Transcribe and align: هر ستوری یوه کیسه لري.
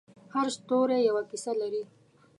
هر 0.33 0.47
ستوری 0.55 0.97
یوه 1.09 1.23
کیسه 1.29 1.51
لري. 1.61 1.83